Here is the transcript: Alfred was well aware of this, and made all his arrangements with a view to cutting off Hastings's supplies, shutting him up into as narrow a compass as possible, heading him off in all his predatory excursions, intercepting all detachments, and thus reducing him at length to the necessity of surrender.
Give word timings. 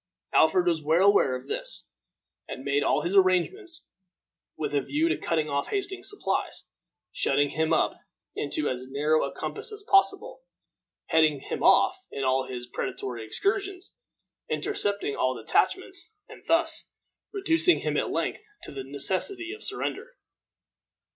Alfred 0.33 0.65
was 0.65 0.81
well 0.81 1.07
aware 1.09 1.35
of 1.35 1.45
this, 1.45 1.87
and 2.47 2.63
made 2.65 2.81
all 2.81 3.01
his 3.03 3.15
arrangements 3.15 3.85
with 4.57 4.73
a 4.73 4.81
view 4.81 5.07
to 5.07 5.15
cutting 5.15 5.47
off 5.47 5.67
Hastings's 5.67 6.09
supplies, 6.09 6.65
shutting 7.11 7.49
him 7.51 7.71
up 7.71 7.93
into 8.35 8.67
as 8.67 8.87
narrow 8.89 9.23
a 9.23 9.31
compass 9.31 9.71
as 9.71 9.83
possible, 9.87 10.41
heading 11.09 11.39
him 11.41 11.61
off 11.61 12.07
in 12.11 12.23
all 12.23 12.47
his 12.47 12.65
predatory 12.65 13.23
excursions, 13.23 13.95
intercepting 14.49 15.15
all 15.15 15.35
detachments, 15.35 16.09
and 16.27 16.41
thus 16.47 16.89
reducing 17.31 17.81
him 17.81 17.95
at 17.95 18.09
length 18.09 18.43
to 18.63 18.71
the 18.71 18.83
necessity 18.83 19.53
of 19.53 19.63
surrender. 19.63 20.15